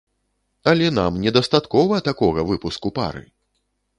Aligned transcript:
Але 0.71 0.87
нам 0.99 1.19
недастаткова 1.25 1.99
такога 2.09 2.45
выпуску 2.53 2.87
пары! 2.99 3.23